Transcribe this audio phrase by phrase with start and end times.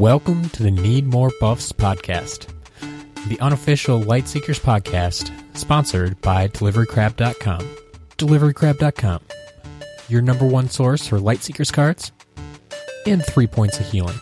[0.00, 2.46] Welcome to the Need More Buffs podcast,
[3.28, 7.60] the unofficial Lightseekers podcast, sponsored by DeliveryCrab.com.
[8.16, 9.20] DeliveryCrab.com,
[10.08, 12.12] your number one source for Lightseekers cards
[13.06, 14.18] and three points of healing.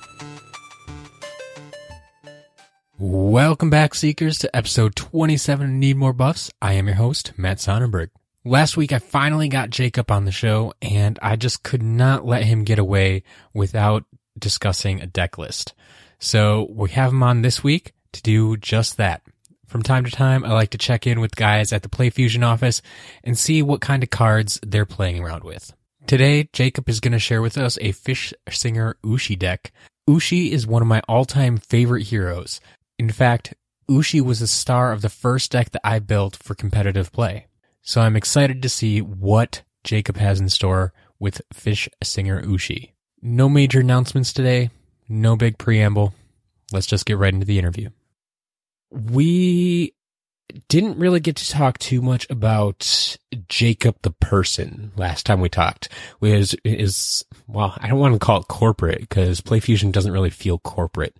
[2.98, 6.50] Welcome back, Seekers, to episode 27 of Need More Buffs.
[6.60, 8.08] I am your host, Matt Sonnenberg.
[8.44, 12.42] Last week, I finally got Jacob on the show, and I just could not let
[12.42, 13.22] him get away
[13.54, 14.06] without
[14.38, 15.74] discussing a deck list.
[16.18, 19.22] So we have him on this week to do just that.
[19.66, 22.80] From time to time, I like to check in with guys at the PlayFusion office
[23.22, 25.74] and see what kind of cards they're playing around with.
[26.06, 29.72] Today, Jacob is going to share with us a Fish Singer Ushi deck.
[30.08, 32.62] Ushi is one of my all-time favorite heroes.
[32.98, 33.52] In fact,
[33.90, 37.46] Ushi was the star of the first deck that I built for competitive play.
[37.82, 42.92] So I'm excited to see what Jacob has in store with Fish Singer Ushi.
[43.20, 44.70] No major announcements today,
[45.08, 46.14] no big preamble.
[46.72, 47.90] Let's just get right into the interview.
[48.90, 49.94] We
[50.68, 53.16] didn't really get to talk too much about
[53.48, 55.88] Jacob the person last time we talked.
[56.20, 60.58] Was is well, I don't want to call it corporate because PlayFusion doesn't really feel
[60.58, 61.16] corporate,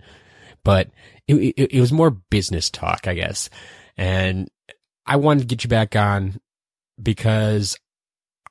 [0.65, 0.89] but
[1.27, 3.51] it, it, it was more business talk, I guess.
[3.97, 4.49] And
[5.07, 6.41] I wanted to get you back on
[7.03, 7.77] because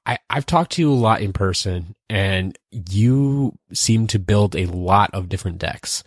[0.05, 4.66] I, I've talked to you a lot in person and you seem to build a
[4.66, 6.03] lot of different decks.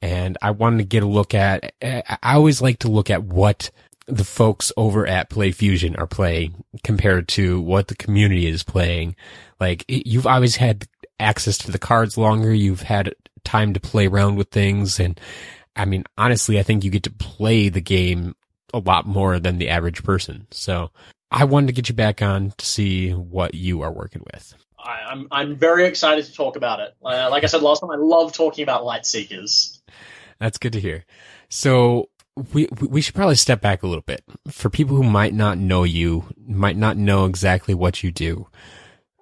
[0.00, 3.70] And I wanted to get a look at, I always like to look at what
[4.06, 9.16] the folks over at Play Fusion are playing compared to what the community is playing.
[9.60, 10.86] Like you've always had
[11.20, 12.52] access to the cards longer.
[12.52, 13.14] You've had
[13.44, 14.98] time to play around with things.
[14.98, 15.20] And
[15.76, 18.34] I mean, honestly, I think you get to play the game
[18.72, 20.46] a lot more than the average person.
[20.50, 20.90] So
[21.30, 24.54] I wanted to get you back on to see what you are working with.
[24.78, 26.94] I, am I'm, I'm very excited to talk about it.
[27.04, 29.80] Uh, like I said last time, I love talking about light seekers.
[30.38, 31.04] That's good to hear.
[31.48, 32.10] So
[32.52, 35.84] we we should probably step back a little bit for people who might not know
[35.84, 38.46] you, might not know exactly what you do.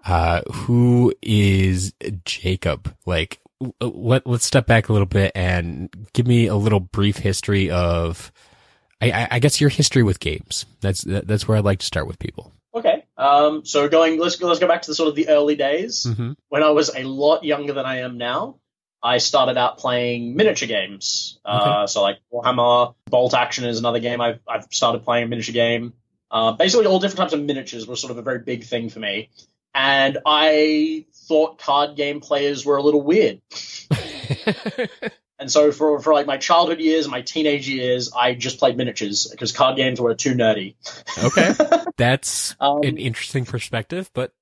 [0.04, 1.92] Uh, who is
[2.24, 2.94] Jacob?
[3.06, 3.40] Like,
[3.80, 8.30] let let's step back a little bit and give me a little brief history of
[9.00, 10.66] I, I guess your history with games.
[10.80, 12.52] That's that's where I'd like to start with people.
[13.16, 16.04] Um, so going, let's go, let's go back to the sort of the early days
[16.06, 16.32] mm-hmm.
[16.48, 18.56] when I was a lot younger than I am now.
[19.02, 21.38] I started out playing miniature games.
[21.44, 21.70] Uh, okay.
[21.70, 25.52] Uh, so like Warhammer, Bolt Action is another game I've I've started playing a miniature
[25.52, 25.92] game.
[26.30, 28.98] Uh, basically, all different types of miniatures were sort of a very big thing for
[28.98, 29.30] me,
[29.74, 33.40] and I thought card game players were a little weird.
[35.38, 39.26] And so for, for like my childhood years, my teenage years, I just played miniatures
[39.30, 40.76] because card games were too nerdy.
[41.22, 41.52] Okay.
[41.96, 44.32] That's um, an interesting perspective, but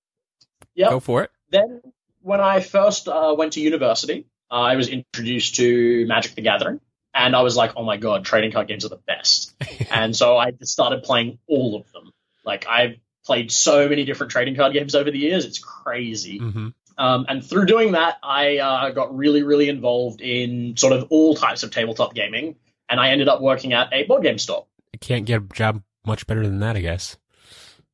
[0.75, 0.91] yep.
[0.91, 1.31] go for it.
[1.51, 1.81] Then
[2.21, 6.81] when I first uh, went to university, uh, I was introduced to Magic the Gathering.
[7.13, 9.55] And I was like, oh my God, trading card games are the best.
[9.91, 12.13] and so I started playing all of them.
[12.45, 15.45] Like I've played so many different trading card games over the years.
[15.45, 16.41] It's crazy.
[16.41, 16.69] Mm-hmm.
[16.97, 21.35] Um, and through doing that, I uh, got really, really involved in sort of all
[21.35, 22.57] types of tabletop gaming,
[22.89, 24.67] and I ended up working at a board game store.
[24.93, 27.17] I can't get a job much better than that, I guess.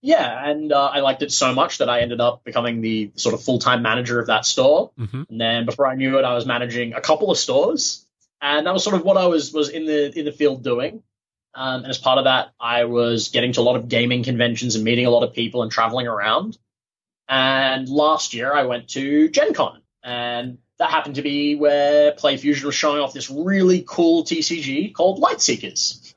[0.03, 3.35] Yeah, and uh, I liked it so much that I ended up becoming the sort
[3.35, 4.93] of full time manager of that store.
[4.99, 5.23] Mm-hmm.
[5.29, 8.07] And then before I knew it, I was managing a couple of stores,
[8.41, 11.03] and that was sort of what I was was in the in the field doing.
[11.55, 14.77] Um, and as part of that, I was getting to a lot of gaming conventions
[14.77, 16.57] and meeting a lot of people and traveling around.
[17.31, 22.65] And last year I went to Gen Con, and that happened to be where PlayFusion
[22.65, 26.13] was showing off this really cool TCG called Lightseekers.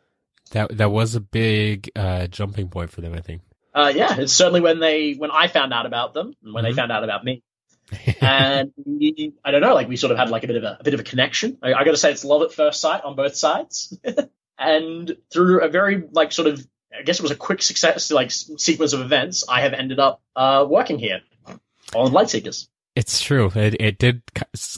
[0.51, 3.43] That that was a big uh, jumping point for them, I think.
[3.75, 6.71] Uh, yeah, it's certainly when they when I found out about them and when mm-hmm.
[6.71, 7.43] they found out about me.
[8.21, 10.77] and we, I don't know, like we sort of had like a bit of a,
[10.79, 11.59] a bit of a connection.
[11.61, 13.95] I, I got to say, it's love at first sight on both sides.
[14.57, 16.65] and through a very like sort of
[16.97, 19.43] I guess it was a quick success, like sequence of events.
[19.47, 21.21] I have ended up uh, working here
[21.95, 22.67] on Lightseekers.
[22.95, 23.51] It's true.
[23.55, 24.21] It, it did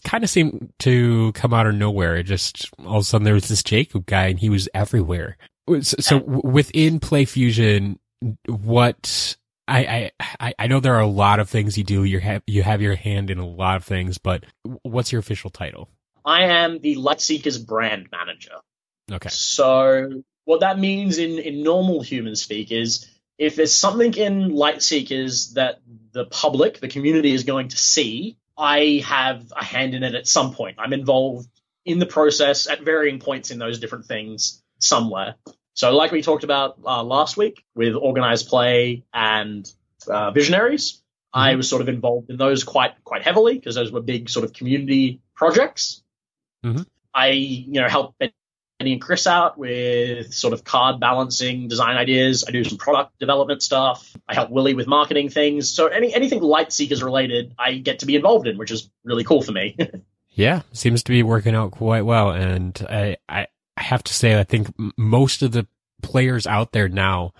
[0.06, 2.16] kind of seem to come out of nowhere.
[2.16, 5.38] It just all of a sudden there was this Jacob guy, and he was everywhere.
[5.68, 7.98] So, so within PlayFusion,
[8.48, 9.36] what
[9.68, 12.04] I, I I know there are a lot of things you do.
[12.06, 14.46] You have you have your hand in a lot of things, but
[14.84, 15.90] what's your official title?
[16.24, 18.56] I am the Lightseekers brand manager.
[19.12, 19.30] Okay.
[19.30, 23.08] So what that means in, in normal human speak is
[23.38, 25.82] if there's something in Lightseekers that
[26.14, 30.28] the public, the community is going to see, I have a hand in it at
[30.28, 30.78] some point.
[30.80, 31.50] I'm involved
[31.84, 35.36] in the process at varying points in those different things somewhere.
[35.74, 39.70] So, like we talked about uh, last week with organized play and
[40.08, 41.40] uh, visionaries, mm-hmm.
[41.40, 44.46] I was sort of involved in those quite quite heavily because those were big sort
[44.46, 46.02] of community projects.
[46.64, 46.86] Mhm.
[47.14, 48.16] I, you know, help
[48.80, 52.44] And Chris out with sort of card balancing, design ideas.
[52.46, 54.16] I do some product development stuff.
[54.28, 55.70] I help Willie with marketing things.
[55.70, 59.24] So any anything Light Seekers related, I get to be involved in, which is really
[59.24, 59.78] cool for me.
[60.36, 62.32] Yeah, seems to be working out quite well.
[62.32, 64.68] And I, I have to say, I think
[64.98, 65.66] most of the
[66.04, 67.34] players out there now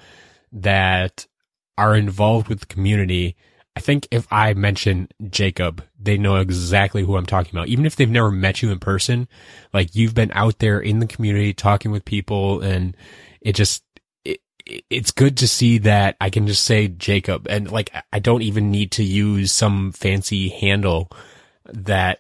[0.54, 1.28] that
[1.78, 3.36] are involved with the community,
[3.76, 7.68] I think if I mention Jacob, they know exactly who I'm talking about.
[7.68, 9.28] Even if they've never met you in person,
[9.74, 12.96] like you've been out there in the community talking with people and
[13.42, 13.84] it just,
[14.24, 18.20] it, it- it's good to see that I can just say Jacob and like I
[18.20, 21.12] don't even need to use some fancy handle
[21.66, 22.20] that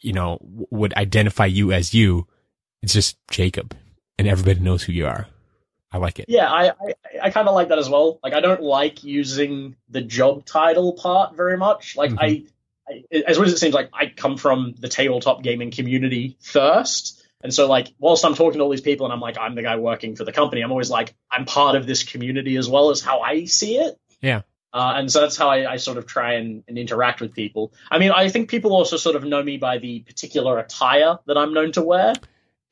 [0.00, 0.38] you know,
[0.70, 2.26] would identify you as you.
[2.82, 3.74] It's just Jacob
[4.18, 5.26] and everybody knows who you are.
[5.92, 6.26] I like it.
[6.28, 6.72] yeah, I, I,
[7.24, 8.20] I kind of like that as well.
[8.22, 11.96] Like, I don't like using the job title part very much.
[11.96, 12.44] Like, I,
[12.86, 17.22] I, as weird as it seems, like I come from the tabletop gaming community first.
[17.42, 19.62] And so, like, whilst I'm talking to all these people and I'm like, I'm the
[19.62, 22.90] guy working for the company, I'm always like, I'm part of this community as well
[22.90, 23.98] as how I see it.
[24.20, 24.42] Yeah.
[24.72, 27.72] Uh, and so that's how I, I sort of try and, and interact with people.
[27.90, 31.38] I mean, I think people also sort of know me by the particular attire that
[31.38, 32.12] I'm known to wear.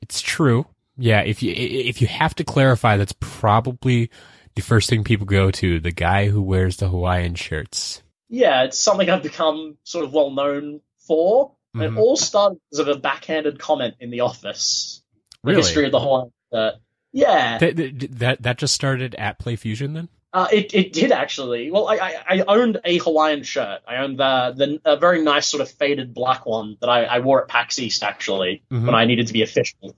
[0.00, 0.66] It's true.
[0.98, 1.20] Yeah.
[1.20, 4.10] If you, if you have to clarify, that's probably
[4.54, 8.02] the first thing people go to, the guy who wears the Hawaiian shirts.
[8.28, 11.52] Yeah, it's something I've become sort of well known for.
[11.76, 11.84] Mhm.
[11.96, 15.02] It all started as of a backhanded comment in the office.
[15.43, 15.62] The Really?
[15.62, 16.75] history of the Hawaiian shirt.
[17.12, 17.76] Yeah, That,
[18.19, 20.08] that, that, just started at Play Fusion then?
[20.32, 21.70] uh, it it did actually.
[21.70, 23.81] Well, I, I I owned a Hawaiian shirt.
[23.87, 27.19] I owned the the a very nice sort of faded black one that I, I
[27.19, 28.87] wore at PAX East actually Mhm.
[28.87, 29.94] when I needed to be official.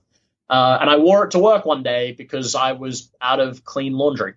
[0.49, 3.93] Uh, and I wore it to work one day because I was out of clean
[3.93, 4.33] laundry.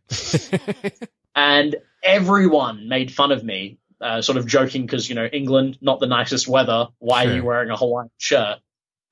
[1.34, 6.00] and everyone made fun of me, uh, sort of joking because you know England, not
[6.00, 6.88] the nicest weather.
[6.98, 8.58] Why are you wearing a Hawaiian shirt?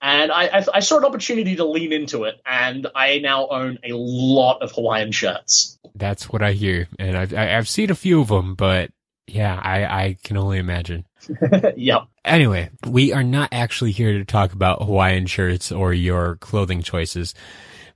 [0.00, 3.78] And I, I, I saw an opportunity to lean into it, and I now own
[3.82, 5.78] a lot of Hawaiian shirts.
[5.94, 6.88] That's what I hear.
[6.98, 8.90] And I've, I've seen a few of them, but
[9.26, 11.06] yeah, I, I can only imagine.
[11.76, 12.02] yep.
[12.24, 17.34] Anyway, we are not actually here to talk about Hawaiian shirts or your clothing choices,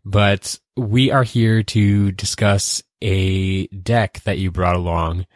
[0.05, 5.27] but we are here to discuss a deck that you brought along.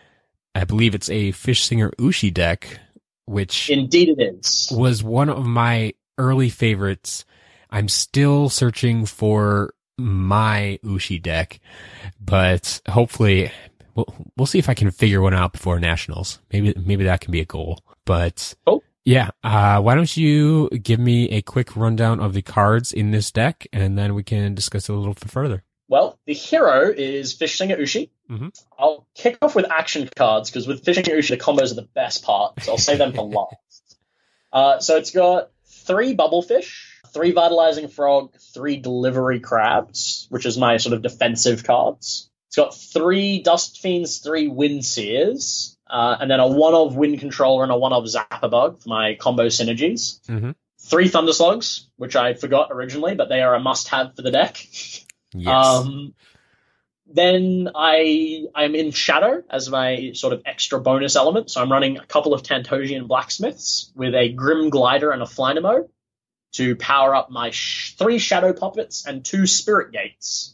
[0.55, 2.79] I believe it's a Fish Singer Ushi deck,
[3.27, 4.69] which Indeed, it is.
[4.75, 7.25] was one of my early favorites.
[7.71, 11.61] I'm still searching for my Ushi deck,
[12.21, 13.51] but hopefully
[13.95, 16.41] we'll, we'll see if I can figure one out before nationals.
[16.53, 18.83] Maybe, maybe that can be a goal, but oh.
[19.05, 19.31] yeah.
[19.43, 23.67] Uh, why don't you give me a quick rundown of the cards in this deck
[23.73, 25.65] and then we can discuss it a little bit further.
[25.89, 28.11] Well, the hero is Fish Singer Ushi.
[28.31, 28.59] Mhm.
[28.79, 31.89] I'll kick off with action cards because with Fish Singer Ushi, the combos are the
[31.95, 32.63] best part.
[32.63, 33.97] So I'll save them for last.
[34.53, 40.79] Uh, so it's got three bubblefish, three vitalizing frog, three delivery crabs, which is my
[40.79, 42.31] sort of defensive cards.
[42.55, 47.19] It's got three dust fiends, three wind seers, uh, and then a one of wind
[47.19, 50.21] controller and a one of zapper bug for my combo synergies.
[50.29, 50.55] Mhm.
[50.79, 51.09] Three
[51.97, 54.65] which I forgot originally, but they are a must have for the deck.
[55.33, 55.67] Yes.
[55.67, 56.15] Um,
[57.09, 61.51] then I I'm in shadow as my sort of extra bonus element.
[61.51, 65.89] So I'm running a couple of Tantosian blacksmiths with a grim glider and a flynamo
[66.53, 70.54] to power up my sh- three shadow puppets and two spirit gates.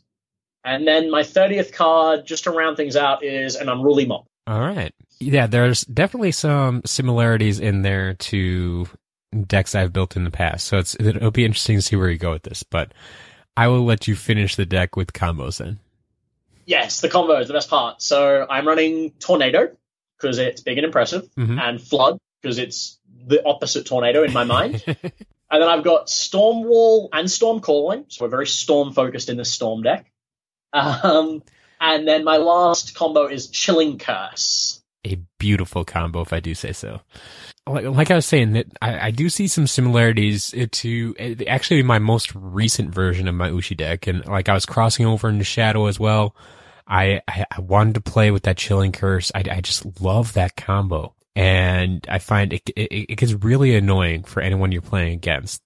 [0.65, 4.27] And then my thirtieth card, just to round things out, is an unruly mob.
[4.47, 4.93] All right.
[5.19, 8.87] Yeah, there's definitely some similarities in there to
[9.47, 10.67] decks I've built in the past.
[10.67, 12.93] So it's it'll be interesting to see where you go with this, but
[13.57, 15.79] I will let you finish the deck with combos then.
[16.67, 18.01] Yes, the combo is the best part.
[18.03, 19.75] So I'm running tornado
[20.19, 21.61] because it's big and impressive, Mhm.
[21.61, 24.85] and flood because it's the opposite tornado in my mind.
[25.53, 29.51] And then I've got Stormwall and Storm Calling, so we're very storm focused in this
[29.51, 30.09] storm deck.
[30.73, 31.43] Um,
[31.81, 34.81] and then my last combo is Chilling Curse.
[35.07, 37.01] a beautiful combo, if I do say so.
[37.67, 41.15] Like, like I was saying, that I, I do see some similarities to
[41.47, 45.29] actually my most recent version of my Ushi deck, and like I was crossing over
[45.29, 46.35] into Shadow as well.
[46.87, 49.31] I I, I wanted to play with that Chilling Curse.
[49.35, 54.25] I, I just love that combo, and I find it, it it gets really annoying
[54.25, 55.63] for anyone you're playing against.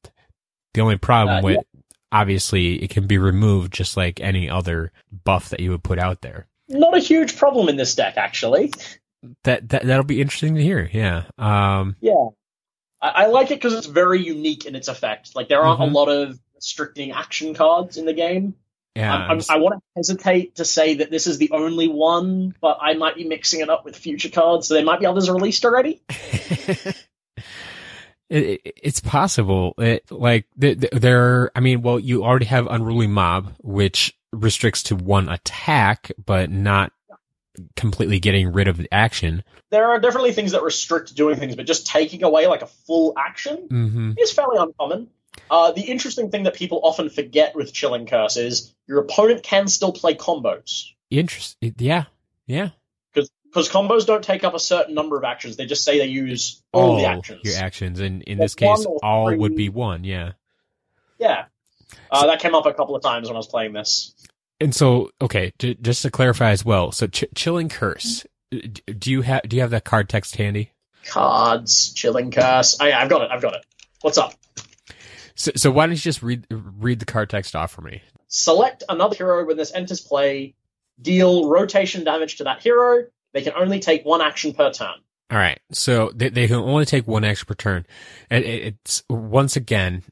[0.74, 1.58] The only problem Uh, with
[2.14, 4.92] obviously it can be removed just like any other
[5.24, 6.46] buff that you would put out there.
[6.68, 8.72] Not a huge problem in this deck, actually.
[9.42, 10.88] That that that'll be interesting to hear.
[10.92, 11.24] Yeah.
[11.38, 11.96] Um.
[12.00, 12.28] Yeah.
[13.02, 15.34] I, I like it because it's very unique in its effect.
[15.36, 15.90] Like, there aren't Mhm.
[15.90, 18.54] a lot of restricting action cards in the game.
[18.94, 19.12] Yeah.
[19.12, 22.78] I'm, I'm, I want to hesitate to say that this is the only one, but
[22.80, 25.64] I might be mixing it up with future cards, so there might be others released
[25.64, 26.00] already.
[28.34, 29.74] It, it, it's possible.
[29.78, 34.82] It, like th- th- there, I mean, well, you already have unruly mob, which restricts
[34.84, 36.92] to one attack, but not
[37.76, 39.44] completely getting rid of the action.
[39.70, 43.12] There are definitely things that restrict doing things, but just taking away like a full
[43.16, 44.12] action Mm-hmm.
[44.18, 45.08] is fairly uncommon.
[45.50, 49.68] Uh, the interesting thing that people often forget with Chilling Curse is your opponent can
[49.68, 50.86] still play combos.
[51.10, 51.56] Interest.
[51.60, 52.04] Yeah.
[52.46, 52.70] Yeah.
[53.54, 56.60] Because combos don't take up a certain number of actions, they just say they use
[56.72, 57.42] all the actions.
[57.44, 58.00] Your actions.
[58.00, 59.36] And in this case, all three.
[59.36, 60.02] would be one.
[60.02, 60.32] Yeah.
[61.20, 61.44] Yeah.
[62.10, 64.12] Uh, that came up a couple of times when I was playing this.
[64.60, 66.90] And so, okay, j- just to clarify as well.
[66.90, 68.26] So ch- chilling curse.
[68.50, 70.72] Do you have, do you have that card text handy?
[71.06, 72.78] Cards, Chilling Curse.
[72.80, 73.64] Oh, yeah, I've got it, I've got it.
[74.00, 74.34] What's up?
[75.36, 78.02] So, so why don't you just read, read the card text off for me?
[78.26, 80.54] Select another hero when this enters play,
[81.00, 83.04] deal rotation damage to that hero.
[83.34, 84.94] They can only take one action per turn.
[85.30, 85.60] All right.
[85.72, 87.84] So they, they can only take one action per turn.
[88.30, 90.04] And it's once again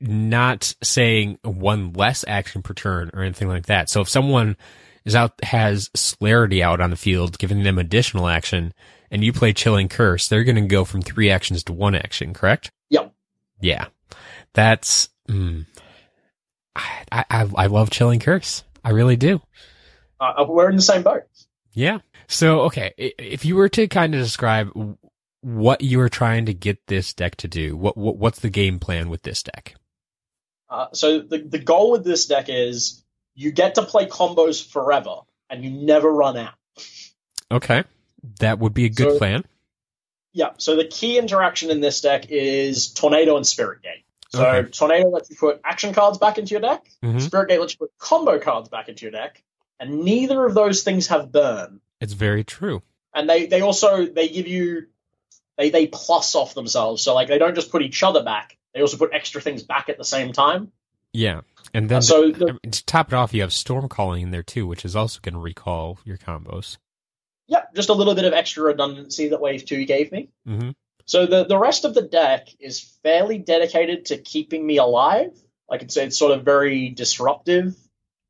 [0.00, 3.88] not saying one less action per turn or anything like that.
[3.88, 4.56] So if someone
[5.04, 8.74] is out, has Celerity out on the field, giving them additional action,
[9.10, 12.34] and you play Chilling Curse, they're going to go from three actions to one action,
[12.34, 12.72] correct?
[12.90, 13.14] Yep.
[13.60, 13.86] Yeah.
[14.52, 15.64] That's, mm,
[16.74, 18.64] I, I, I love Chilling Curse.
[18.84, 19.40] I really do.
[20.18, 21.22] Uh, we're in the same boat.
[21.76, 21.98] Yeah.
[22.26, 24.70] So, okay, if you were to kind of describe
[25.42, 28.80] what you were trying to get this deck to do, what, what what's the game
[28.80, 29.74] plan with this deck?
[30.68, 33.04] Uh, so the, the goal with this deck is
[33.34, 35.18] you get to play combos forever
[35.50, 36.54] and you never run out.
[37.52, 37.84] Okay,
[38.40, 39.44] that would be a good So- plan.
[40.32, 44.04] Yeah, so the key interaction in this deck is Tornado and Spirit Gate.
[44.30, 44.70] So Okay.
[44.70, 47.22] Tornado lets you put action cards back into your deck, Mhm.
[47.22, 49.42] Spirit Gate lets you put combo cards back into your deck,
[49.80, 51.80] and neither of those things have burn.
[52.00, 52.82] It's very true.
[53.14, 54.86] And they, they also they give you
[55.56, 57.02] they they plus off themselves.
[57.02, 59.88] So like they don't just put each other back, they also put extra things back
[59.88, 60.72] at the same time.
[61.12, 61.40] Yeah,
[61.72, 64.42] and then so I the, to top it off, you have Storm Calling in there
[64.42, 66.76] too, which is also going to recall your combos.
[67.46, 70.28] yeah, just a little bit of extra redundancy that Wave 2 gave me.
[70.44, 70.70] hmm
[71.06, 75.32] So the, the rest of the deck is fairly dedicated to keeping me alive.
[75.70, 77.74] Like it's it's sort of very disruptive.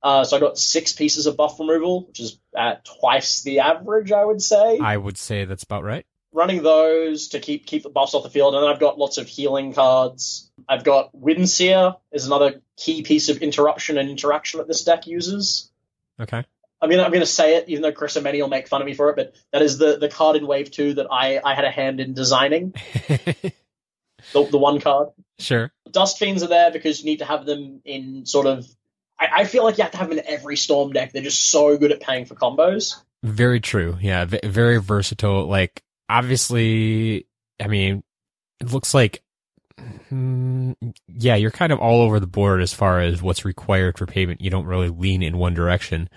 [0.07, 4.13] Uh, so I got six pieces of buff removal, which is at twice the average,
[4.13, 4.79] I would say.
[4.79, 6.07] I would say that's about right.
[6.31, 9.19] Running those to keep keep the buffs off the field, and then I've got lots
[9.19, 10.49] of healing cards.
[10.69, 15.73] I've got Windseer is another key piece of interruption and interaction that this deck uses.
[16.21, 16.45] Okay.
[16.81, 18.81] I mean, I'm going to say it, even though Chris and Manny will make fun
[18.81, 21.41] of me for it, but that is the, the card in Wave 2 that I,
[21.43, 22.75] I had a hand in designing,
[23.09, 23.53] the,
[24.33, 25.09] the one card.
[25.41, 25.73] sure.
[25.91, 28.69] Dust Fiends are there because you need to have them in sort of.
[29.19, 31.13] I, I feel like you have to have them in every Storm deck.
[31.13, 32.97] They're just so good at paying for combos.
[33.23, 33.97] Very true.
[34.01, 35.47] Yeah, v- very versatile.
[35.47, 37.27] Like, obviously,
[37.61, 38.03] I mean,
[38.61, 39.23] it looks like,
[40.13, 40.77] mm,
[41.09, 44.41] yeah, you're kind of all over the board as far as what's required for payment.
[44.41, 46.09] You don't really lean in one direction.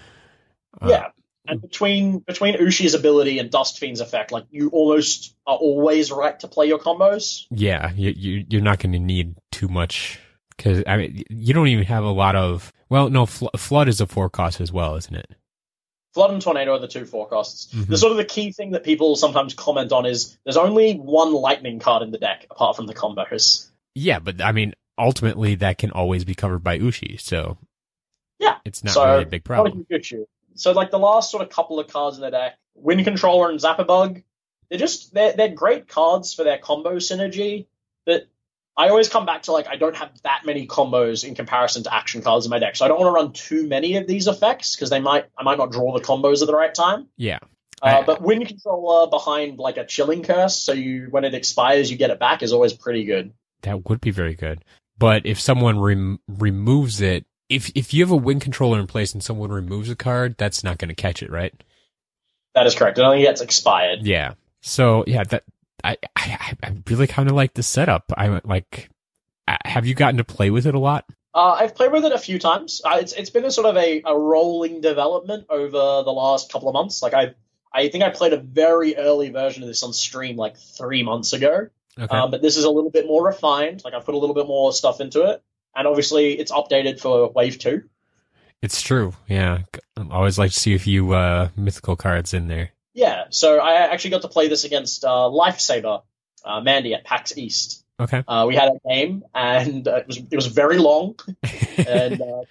[0.82, 1.08] Uh, yeah.
[1.48, 6.40] And between between Ushi's ability and Dust Fiend's effect, like you almost are always right
[6.42, 7.48] to play your combos.
[7.50, 10.20] yeah, you, you you're not going to need too much
[10.56, 12.72] because I mean, you don't even have a lot of.
[12.90, 15.32] Well, no, fl- flood is a forecast as well, isn't it?
[16.14, 17.68] Flood and Tornado are the two forecasts.
[17.74, 17.88] Mhm.
[17.88, 21.34] The sort of the key thing that people sometimes comment on is there's only one
[21.34, 23.70] lightning card in the deck apart from the combos.
[23.94, 27.58] Yeah, but I mean, ultimately, that can always be covered by Ushi, so
[28.40, 28.58] Yeah.
[28.66, 29.86] it's not so really a big problem.
[30.56, 33.60] So like the last sort of couple of cards in the deck, Wind Controller and
[33.60, 34.24] Zapperbug,
[34.70, 37.68] they're just they're they're great cards for their combo synergy.
[38.06, 38.28] But
[38.78, 41.94] I always come back to like I don't have that many combos in comparison to
[41.94, 44.28] action cards in my deck, so I don't want to run too many of these
[44.28, 47.08] effects because they might I might not draw the combos at the right time.
[47.18, 47.40] Yeah.
[47.82, 51.98] Uh, but Wind Controller behind like a Chilling Curse, so you when it expires you
[51.98, 53.34] get it back, is always pretty good.
[53.62, 54.64] That would be very good.
[54.98, 59.14] But if someone rem- removes it, if if you have a wind controller in place
[59.14, 61.54] and someone removes a card, that's not going to catch it, right?
[62.56, 62.98] That is correct.
[62.98, 64.06] It only gets expired.
[64.06, 64.34] Yeah.
[64.62, 65.44] So yeah, that
[65.84, 68.12] I I, I really kind of like the setup.
[68.18, 68.90] I like.
[69.66, 71.06] Have you gotten to play with it a lot?
[71.34, 72.82] Uh, I've played with it a few times.
[72.84, 76.70] Uh, it's it's been a sort of a, a rolling development over the last couple
[76.70, 77.02] of months.
[77.02, 77.34] Like I
[77.74, 81.34] I think I played a very early version of this on stream like three months
[81.34, 81.68] ago.
[82.00, 82.16] Okay.
[82.16, 83.84] Um, but this is a little bit more refined.
[83.84, 85.44] Like I've put a little bit more stuff into it,
[85.76, 87.84] and obviously it's updated for Wave Two.
[88.62, 89.14] it's true.
[89.28, 89.60] Yeah.
[89.98, 92.72] I always like to see a few uh, mythical cards in there.
[93.00, 96.04] Yeah, so I actually got to play this against uh, Lifesaver
[96.44, 97.86] uh, Mandy at PAX East.
[97.98, 98.22] Okay.
[98.28, 101.16] Uh, we had a game, and uh, it was it was very long,
[101.78, 102.42] and uh,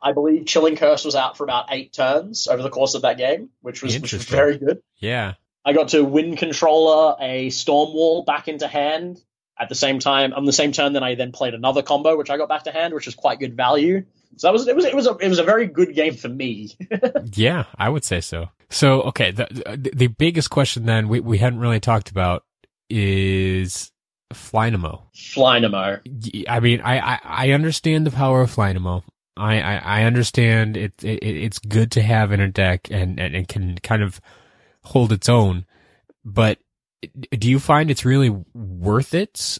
[0.00, 3.18] I believe Chilling Curse was out for about eight turns over the course of that
[3.18, 4.82] game, which was, which was very good.
[4.98, 5.34] yeah.
[5.64, 9.20] I got to wind controller a Storm Wall back into hand.
[9.58, 12.30] At the same time, on the same turn, then I then played another combo, which
[12.30, 14.04] I got back to hand, which was quite good value.
[14.36, 16.28] So that was it was it was a it was a very good game for
[16.28, 16.76] me.
[17.34, 18.48] yeah, I would say so.
[18.70, 22.44] So okay, the the biggest question then we we hadn't really talked about
[22.88, 23.92] is
[24.32, 25.08] Flynamo.
[25.14, 26.00] Flynamo.
[26.48, 29.04] I mean, I, I, I understand the power of Flynamo.
[29.36, 33.34] I, I, I understand it, it, it's good to have in a deck and, and,
[33.34, 34.20] and can kind of
[34.84, 35.64] hold its own.
[36.24, 36.58] But
[37.30, 39.58] do you find it's really worth it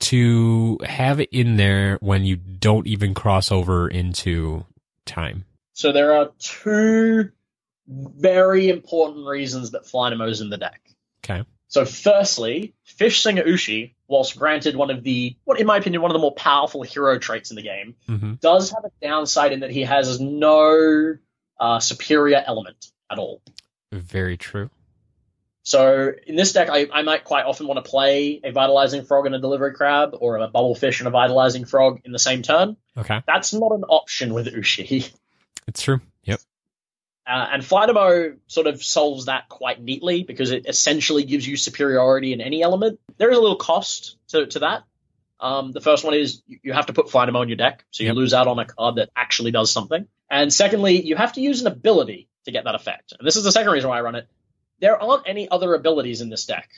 [0.00, 4.64] to have it in there when you don't even cross over into
[5.06, 5.44] time?
[5.72, 7.30] So there are two
[7.86, 10.80] very important reasons that Flynamo is in the deck.
[11.24, 11.44] Okay.
[11.68, 16.10] So firstly, Fish Singer Ushi, whilst granted one of the, what in my opinion, one
[16.10, 18.34] of the more powerful hero traits in the game, mm-hmm.
[18.34, 21.16] does have a downside in that he has no
[21.58, 23.42] uh, superior element at all.
[23.90, 24.70] Very true.
[25.64, 29.24] So in this deck, I, I might quite often want to play a Vitalizing Frog
[29.26, 32.76] and a Delivery Crab, or a Bubblefish and a Vitalizing Frog in the same turn.
[32.96, 33.22] Okay.
[33.26, 35.10] That's not an option with Ushi.
[35.66, 36.02] It's true.
[36.24, 36.40] Yep.
[37.26, 42.34] Uh, and Flynamo sort of solves that quite neatly because it essentially gives you superiority
[42.34, 43.00] in any element.
[43.16, 44.84] There is a little cost to, to that.
[45.40, 48.08] Um, the first one is you have to put Flynamo in your deck, so you
[48.10, 48.16] Yep.
[48.16, 50.06] lose out on a card that actually does something.
[50.30, 53.14] And secondly, you have to use an ability to get that effect.
[53.18, 54.28] And this is the second reason why I run it.
[54.80, 56.68] There aren't any other abilities in this deck.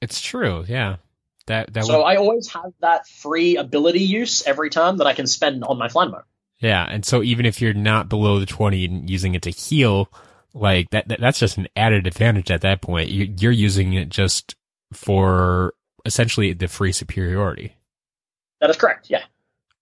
[0.00, 0.64] It's true.
[0.68, 0.96] Yeah.
[1.46, 5.14] That, that So would, I always have that free ability use every time that I
[5.14, 6.22] can spend on my Flynamo.
[6.60, 6.86] yeah.
[6.88, 10.08] And so even if you're not below the 20 and using it to heal,
[10.54, 13.08] like that, that that's just an added advantage at that point.
[13.10, 14.54] You, you're using it just
[14.92, 17.76] for essentially the free superiority.
[18.60, 19.22] That is correct, yeah.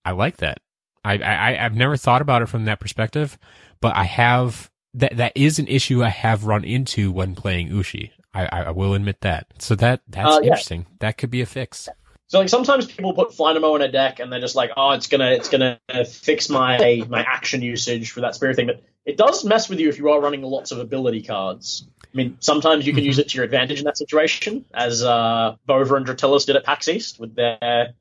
[0.04, 0.58] I like that.
[1.04, 3.38] I, I I've never thought about it from that perspective,
[3.80, 8.10] but I have that that is an issue I have run into when playing Ushi.
[8.34, 9.46] I, I, will admit that.
[9.58, 10.48] So that that's Uh, yeah.
[10.48, 10.86] interesting.
[11.00, 11.88] That could be a fix.
[12.28, 15.06] So like sometimes people put Flynamo in a deck and they're just like, oh, it's
[15.06, 19.44] gonna it's gonna fix my my action usage for that spirit thing, but it does
[19.44, 21.88] mess with you if you are running lots of ability cards.
[22.04, 23.06] I mean, sometimes you can Mhm.
[23.06, 26.64] use it to your advantage in that situation, as uh, Bova and Dratilis did at
[26.64, 27.94] PAX East with their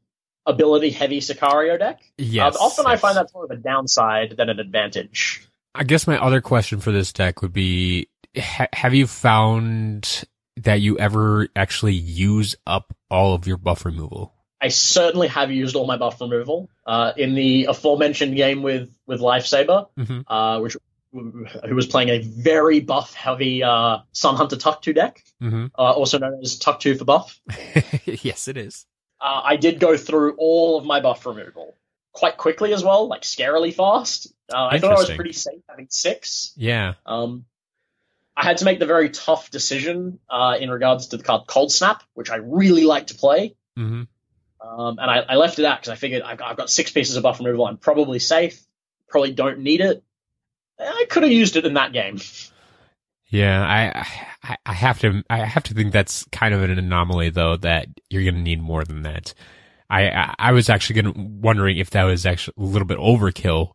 [0.46, 2.00] ability heavy Sicario deck.
[2.18, 2.56] Yes.
[2.56, 5.42] uh, often I find that's more of a downside than an advantage.
[5.78, 10.24] I guess my other question for this deck would be: ha- Have you found
[10.58, 14.34] that you ever actually use up all of your buff removal?
[14.60, 19.22] I certainly have used all my buff removal uh, in the aforementioned game with with
[19.22, 19.88] Lifesaber.
[19.98, 20.22] Mm-hmm.
[20.32, 20.76] uh, which
[21.14, 25.68] who was playing a very buff heavy uh, Sun Hunter Tuck 2 deck, Mm-hmm.
[25.78, 27.40] uh, also known as Tuck 2 for buff.
[28.06, 28.86] yes, it is.
[29.22, 31.76] Uh, I did go through all of my buff removal
[32.18, 34.34] quite quickly as well, like scarily fast.
[34.52, 36.52] Uh, I thought I was pretty safe having six.
[36.58, 36.96] Yeah.
[37.06, 37.46] Um,
[38.36, 41.72] I had to make the very tough decision uh, in regards to the card Cold
[41.72, 43.56] Snap, which I really like to play.
[43.78, 44.04] Mm-hmm.
[44.68, 46.92] Um, and I, I left it out because I figured I've got, I've got six
[46.92, 47.68] pieces of buff removal.
[47.68, 48.60] I'm probably safe.
[49.08, 50.04] Probably don't need it.
[50.80, 52.20] I could have used it in that game.
[53.28, 54.08] Yeah, I,
[54.44, 57.88] I I have to I have to think that's kind of an anomaly though that
[58.10, 59.34] you're going to need more than that.
[59.90, 63.72] I I, was actually going to wondering if that was actually a little bit overkill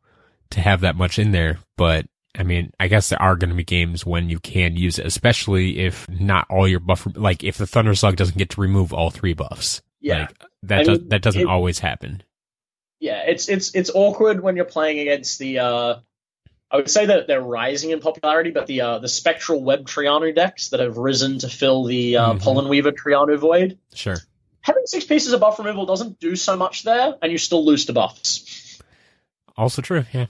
[0.51, 2.07] to have that much in there, but
[2.39, 5.07] I mean, I guess there are going to be games when you can use it,
[5.07, 8.93] especially if not all your buff like if the Thunder Slug doesn't get to remove
[8.93, 9.83] all three buffs.
[10.01, 10.21] Yeah.
[10.21, 12.23] Like, that I does, mean, that doesn't it- always happen.
[13.01, 15.59] yeah, it's it's it's awkward when you're playing against the.
[15.61, 15.95] Uh,
[16.71, 20.35] I would say that they're rising in popularity, but the uh, the spectral web Trianu
[20.35, 22.41] decks that have risen to fill the uh, Mhm.
[22.43, 23.79] Pollen Weaver Trianu void.
[23.95, 24.17] Sure.
[24.63, 27.87] Having six pieces of buff removal doesn't do so much there, and you still lose
[27.87, 28.81] to buffs.
[29.57, 30.05] Also true.
[30.13, 30.27] Yeah.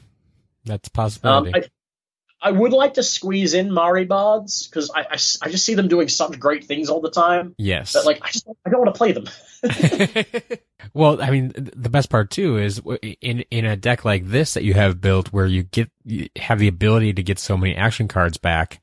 [0.64, 1.52] That's a Um, possibility.
[1.54, 5.86] I, I would like to squeeze in Mari Bards because I I just see them
[5.88, 7.54] doing such great things all the time.
[7.56, 7.92] yes.
[7.92, 9.26] But like, I just I don't want to play them.
[10.94, 12.80] well, I mean, the best part too is
[13.20, 16.58] in in a deck like this that you have built, where you get you have
[16.58, 18.80] the ability to get so many action cards back.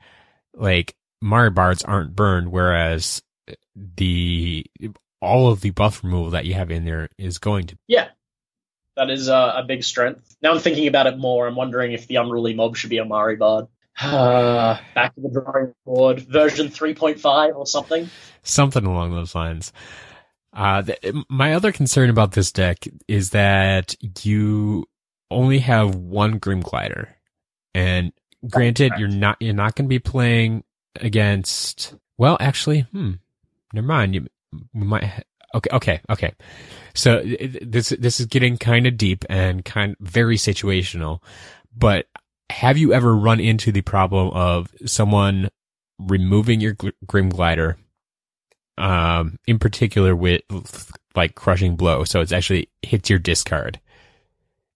[0.54, 3.22] Like Mari Bards aren't burned, whereas
[3.76, 4.66] the
[5.22, 7.78] all of the buff removal that you have in there is going to.
[7.88, 8.10] Yeah,
[8.96, 10.36] that is uh, a big strength.
[10.42, 11.48] Now I'm thinking about it more.
[11.48, 13.68] I'm wondering if the unruly mob should be a Mari Bard.
[14.02, 18.10] Uh, back to the drawing board, version 3.5 or something.
[18.44, 19.74] something along those lines.
[20.54, 24.86] Uh, th- my other concern about this deck is that you
[25.30, 27.16] only have one Grim Glider,
[27.76, 28.12] and
[28.50, 30.64] granted, you're not you're not going to be playing
[30.96, 31.94] against.
[32.18, 33.14] Well, actually, hmm,
[33.74, 34.16] never mind.
[34.16, 34.28] You
[34.74, 35.04] we might.
[35.04, 35.22] ha-
[35.56, 36.34] Okay, okay, okay.
[36.94, 41.24] So this this is getting kind of deep and kind very situational,
[41.76, 42.06] but
[42.52, 45.50] have you ever run into the problem of someone
[45.98, 46.76] removing your
[47.08, 47.78] Grim Glider
[48.78, 50.42] um, in particular with
[51.16, 52.06] like crushing blow.
[52.06, 53.80] So it's actually hits your discard.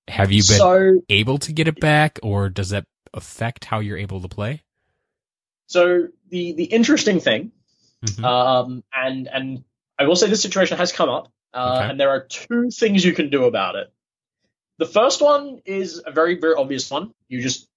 [0.09, 3.97] Have you been so able to get it back, or does that affect how you're
[3.97, 4.61] able to play?
[5.67, 7.51] so the the interesting thing,
[8.03, 8.23] Mhm.
[8.23, 9.63] um, and and
[9.97, 11.89] I will say this situation has come up, uh, Okay.
[11.89, 13.91] and there are two things you can do about it.
[14.77, 17.13] The first one is a very very obvious one.
[17.29, 17.67] You just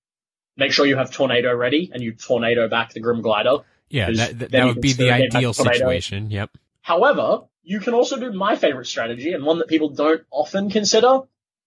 [0.56, 3.58] make sure you have tornado ready, and you tornado back the Grim Glider.
[3.88, 6.30] Yeah, that, that, that would be the still get back ideal situation.
[6.30, 6.56] Yep.
[6.82, 11.20] However, you can also do my favorite strategy, and one that people don't often consider.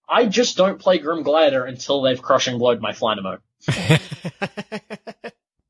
[0.07, 3.37] I just don't play Grim Glider until they've crushing blowed my Flynamo.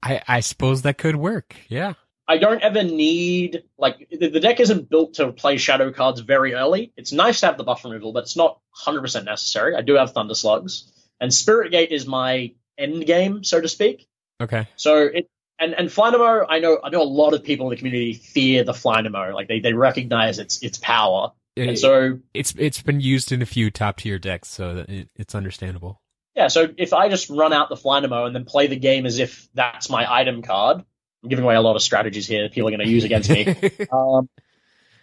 [0.02, 1.56] I I suppose that could work.
[1.67, 1.93] Yeah.
[2.30, 6.54] I don't ever need like the, the deck isn't built to play shadow cards very
[6.54, 6.94] early.
[6.96, 9.76] It's nice to have the buff removal, but it's not 100% necessary.
[9.76, 14.08] I do have Thunder Slugs, and Spirit Gate is my end game, so to speak.
[14.39, 14.68] Okay.
[14.76, 15.28] So it
[15.60, 18.63] and and Flynamo, I know I know a lot of people in the community fear
[18.63, 23.32] the Flynamo, like they they recognize its its power, and so it's it's been used
[23.32, 26.00] in a few top tier decks, so that it, it's understandable.
[26.36, 26.48] yeah.
[26.48, 29.50] So if I just run out the Flynamo and then play the game as if
[29.54, 30.84] that's my item card,
[31.24, 33.30] I'm giving away a lot of strategies here that people are going to use against
[33.30, 33.46] me.
[33.92, 34.30] um,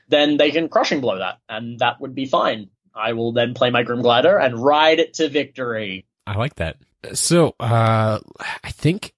[0.08, 2.70] then they can crushing blow that, and that would be fine.
[2.94, 6.06] I will then play my Grim Glider and ride it to victory.
[6.26, 6.76] I like that.
[7.12, 8.20] So, uh,
[8.64, 9.12] I think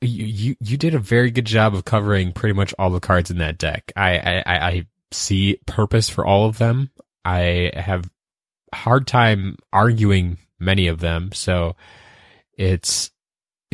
[0.00, 3.30] you, you, you did a very good job of covering pretty much all the cards
[3.30, 3.92] in that deck.
[3.96, 6.90] I, I, I I see purpose for all of them.
[7.24, 8.10] I have
[8.72, 11.32] hard time arguing many of them.
[11.32, 11.76] So
[12.56, 13.10] it's,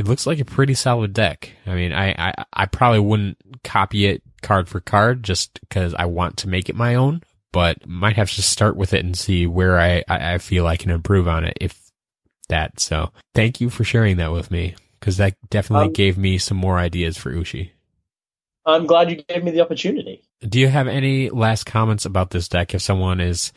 [0.00, 1.52] it looks like a pretty solid deck.
[1.66, 6.06] I mean, I, I, I probably wouldn't copy it card for card just because I
[6.06, 9.46] want to make it my own, but might have to start with it and see
[9.46, 11.78] where I, I, I feel I can improve on it if
[12.48, 12.80] that.
[12.80, 16.56] So thank you for sharing that with me because that definitely Um, gave me some
[16.56, 17.72] more ideas for Ushi.
[18.64, 20.22] I'm glad you gave me the opportunity.
[20.40, 23.52] Do you have any last comments about this deck if someone is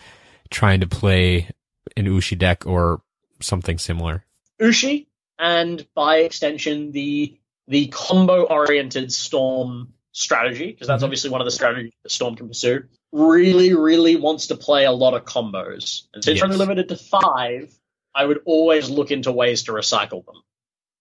[0.50, 1.50] trying to play
[1.96, 3.02] an Ushi deck or
[3.40, 4.26] something similar?
[4.62, 5.08] Ushi,
[5.40, 11.06] and by extension, the the combo oriented Storm strategy, because that's Mhm.
[11.06, 14.92] obviously one of the strategies that Storm can pursue, really, really wants to play a
[14.92, 16.04] lot of combos.
[16.14, 16.38] And since Yes.
[16.40, 17.74] you're only limited to five,
[18.14, 20.36] I would always look into ways to recycle them.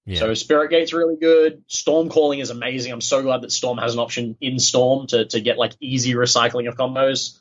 [0.07, 0.21] Yeah.
[0.21, 1.63] So Spirit Gate's really good.
[1.67, 2.93] Storm Calling is amazing.
[2.93, 6.15] I'm so glad that Storm has an option in Storm to, to get like easy
[6.15, 7.39] recycling of combos.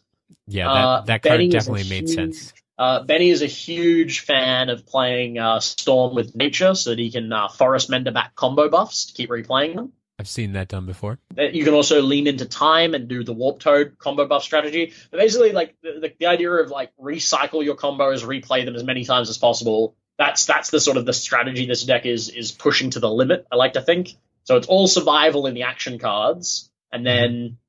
[0.47, 2.53] yeah, that, uh, that card definitely made huge- sense.
[2.81, 7.11] Uh, Benny is a huge fan of playing uh, Storm with Nature so that he
[7.11, 9.91] can uh, Forest Mender back combo buffs to keep replaying them.
[10.17, 11.19] I've seen that done before.
[11.37, 14.93] Uh, You can also lean into time and do the Warp Toad combo buff strategy.
[15.11, 18.83] But basically, like the, the, the idea of like recycle your combos, replay them as
[18.83, 19.95] many times as possible.
[20.17, 23.45] That's that's the sort of the strategy this deck is is pushing to the limit.
[23.51, 24.09] I like to think.
[24.45, 27.59] So it's all survival in the action cards, and then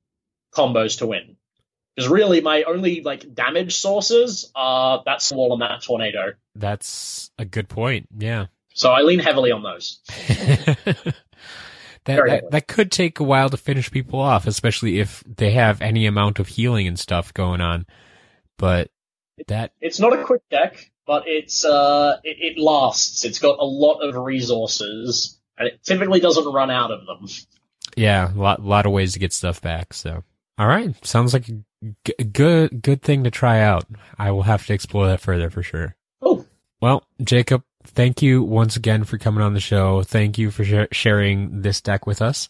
[0.55, 1.37] combos to win.
[1.95, 6.33] Because really, my only like damage sources are that wall and that tornado.
[6.55, 8.07] That's a good point.
[8.17, 8.47] Yeah.
[8.73, 9.99] So I lean heavily on those.
[10.07, 11.15] that,
[12.05, 16.05] that that could take a while to finish people off, especially if they have any
[16.07, 17.85] amount of healing and stuff going on.
[18.57, 18.89] But
[19.47, 23.25] that It's not a quick deck, but it's uh it, it lasts.
[23.25, 27.27] It's got a lot of resources, and it typically doesn't run out of them.
[27.95, 29.93] yeah, a lot lot of ways to get stuff back.
[29.93, 30.23] So
[30.57, 31.53] all right, sounds like a
[32.05, 33.85] g- good good thing to try out.
[34.17, 35.95] I will have to explore that further for sure.
[36.21, 36.45] Oh,
[36.81, 40.03] Well, Jacob, thank you once again for coming on the show.
[40.03, 42.47] Thank you for sh- sharing this deck with us.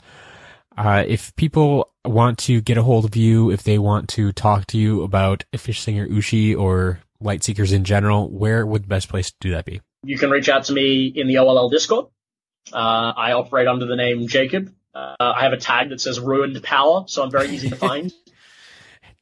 [0.78, 4.66] Uh, if people want to get a hold of you, if they want to talk
[4.68, 9.08] to you about Fish Singer Ushi or Light Seekers in general, where would the best
[9.08, 9.82] place to do that be?
[10.06, 12.08] you can reach out to me in the OLL Discord.
[12.74, 14.74] Uh, I operate under the name Jacob.
[14.93, 18.12] Uh, I have a tag that says Ruined Power, so I'm very easy to find.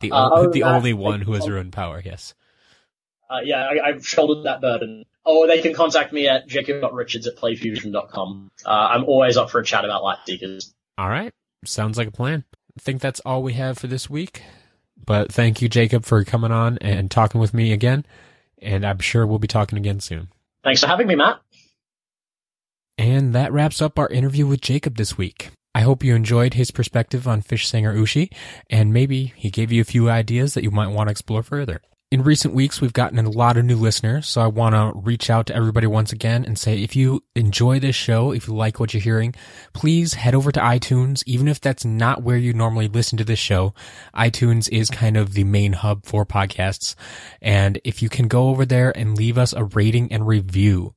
[0.01, 2.33] The, Uh, the than that, only one who has ruined power, yes.
[3.29, 5.05] Uh, yeah, I, I've shouldered that burden.
[5.23, 8.51] Or they can contact me at jacob.richards at playfusion.com.
[8.65, 10.73] Uh, I'm always up for a chat about Light Seekers.
[10.97, 11.31] All right.
[11.63, 12.43] Sounds like a plan.
[12.77, 14.41] I think that's all we have for this week.
[15.05, 18.05] But thank you, Jacob, for coming on and talking with me again.
[18.61, 20.29] And I'm sure we'll be talking again soon.
[20.63, 21.39] Thanks for having me, Matt.
[22.97, 25.51] And that wraps up our interview with Jacob this week.
[25.73, 28.31] I hope you enjoyed his perspective on Fish Singer Ushi,
[28.69, 31.81] and maybe he gave you a few ideas that you might want to explore further.
[32.11, 35.29] In recent weeks, we've gotten a lot of new listeners, so I want to reach
[35.29, 38.81] out to everybody once again and say if you enjoy this show, if you like
[38.81, 39.33] what you're hearing,
[39.71, 43.39] please head over to iTunes, even if that's not where you normally listen to this
[43.39, 43.73] show.
[44.13, 46.95] iTunes is kind of the main hub for podcasts.
[47.41, 50.95] And if you can go over there and leave us a rating and review,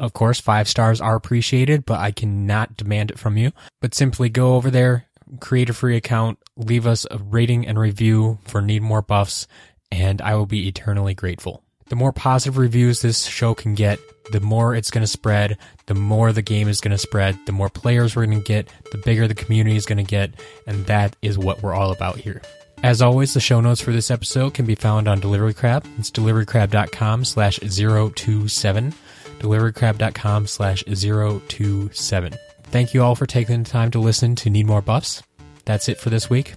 [0.00, 3.52] of course, five stars are appreciated, but I cannot demand it from you.
[3.80, 5.06] But simply go over there,
[5.40, 9.46] create a free account, leave us a rating and review for Need More Buffs,
[9.92, 11.62] and I will be eternally grateful.
[11.88, 13.98] The more positive reviews this show can get,
[14.32, 17.52] the more it's going to spread, the more the game is going to spread, the
[17.52, 20.32] more players we're going to get, the bigger the community is going to get,
[20.66, 22.40] and that is what we're all about here.
[22.82, 25.84] As always, the show notes for this episode can be found on Delivery Crab.
[25.98, 28.94] It's deliverycrab.com slash 027,
[29.40, 32.34] deliverycrab.com slash 027.
[32.64, 35.22] Thank you all for taking the time to listen to Need More Buffs.
[35.64, 36.54] That's it for this week.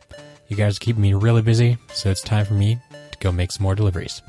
[0.47, 2.77] You guys keeping me really busy, so it's time for me
[3.11, 4.21] to go make some more deliveries.